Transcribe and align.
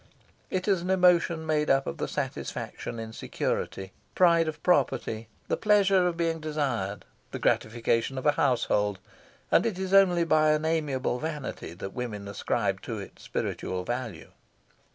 It 0.49 0.67
is 0.67 0.81
an 0.81 0.89
emotion 0.89 1.45
made 1.45 1.69
up 1.69 1.85
of 1.85 1.97
the 1.97 2.07
satisfaction 2.07 2.97
in 2.97 3.13
security, 3.13 3.93
pride 4.15 4.47
of 4.47 4.63
property, 4.63 5.27
the 5.47 5.55
pleasure 5.57 6.07
of 6.07 6.17
being 6.17 6.39
desired, 6.39 7.05
the 7.29 7.37
gratification 7.37 8.17
of 8.17 8.25
a 8.25 8.31
household, 8.31 8.97
and 9.51 9.63
it 9.63 9.77
is 9.77 9.93
only 9.93 10.23
by 10.23 10.53
an 10.53 10.65
amiable 10.65 11.19
vanity 11.19 11.75
that 11.75 11.93
women 11.93 12.27
ascribe 12.27 12.81
to 12.81 12.97
it 12.97 13.19
spiritual 13.19 13.83
value. 13.83 14.31